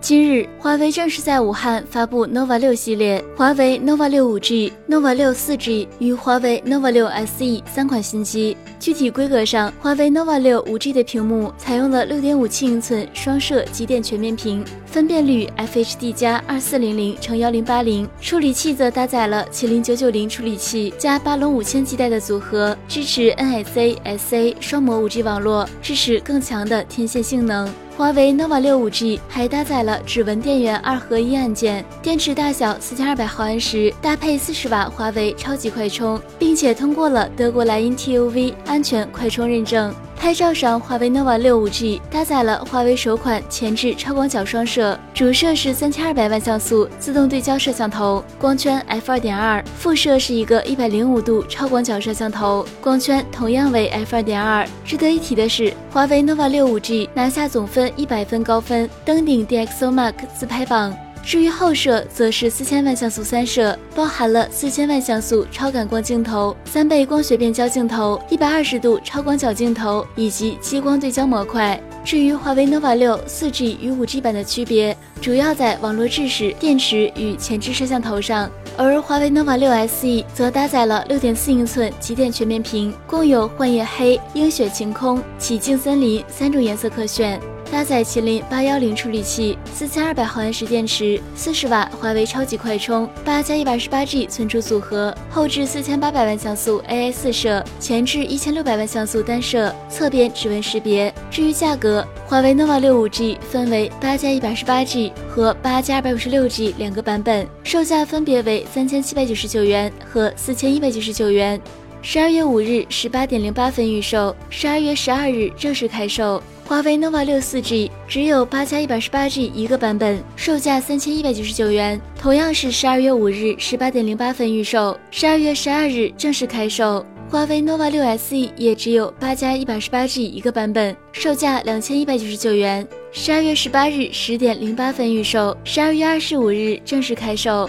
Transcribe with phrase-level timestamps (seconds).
[0.00, 8.56] 今日，华为正式在武汉发布 nova 六系列，华为 nova 六五 G、nova 六四 G 与华为 nova 六 SE 三款新机。
[8.78, 27.70] 具体规格上，华为 nova 六五 G 的屏幕采用了六点五七英寸双摄极点全面屏，分辨率 FHD 加二四零零乘幺零八零，处理器则搭载了麒麟九九零处理器加巴龙五千基带的组合，支持 NSA、SA 双模五 G 网络，支持更强的天线性能。
[28.00, 39.94] 华为 nova 六五 G 还搭载了指纹电源二合一按键，电池大小四千二百毫安时，搭配四十瓦华为超级快充，并且通过了德国莱茵 TUV 安全快充认证。
[40.20, 54.68] 拍照上，华为 nova 六五 G 搭载了华为首款前置超广角双摄，主摄是三千二百万像素自动对焦摄像头，光圈 f 二点二；副摄是一个一百零五度超广角摄像头，光圈同样为 f 二点二。
[54.84, 60.94] 值得一提的是，华为 nova 六五 G 拿下总分一百分高分，登顶 DxOMark 自拍榜。
[61.24, 71.80] 至于后摄，则是四千万像素三摄，包含了四千万像素超感光镜头、三倍光学变焦镜头、一百二十度超广角镜头以及激光对焦模块。
[72.02, 78.50] 至于华为 nova 六四 G 与五 G 版的区别，主要在网络制式、电池与前置摄像头上。
[78.78, 87.38] 而华为 nova 六 SE 则搭载了六点四英寸极点全面屏，共有幻夜黑、鹰雪晴空、起净森林三种颜色可选。
[87.70, 101.14] 搭载麒麟八幺零处理器，四千二百毫安时电池，四十瓦华为超级快充，八加一百二十八 G 存储组合，后置四千八百万像素 AI 四摄，前置一千六百万像素单摄，侧边指纹识别。
[101.30, 111.60] 至于价格，华为 nova 六五 G 分为八加一百二十八 G 和八加二百五十六 G 两个版本，售价分别为三千七百九十九元和四千一百九十九元。
[112.02, 116.42] 十二月五日十八点零八分预售，十二月十二日正式开售。
[116.66, 122.00] 华为 nova 六四 G 只有八加一百十八 G 一个版本，售价三千一百九十九元。
[122.18, 127.04] 同样是十二月五日十八点零八分预售，十二月十二日正式开售。
[127.28, 132.86] 华为 nova 六 SE 也只有八加一百十八 G 一个版本，售价两千一百九十九元。
[133.12, 137.68] 十二月十八日十点零八分预售，十二月二十五日正式开售。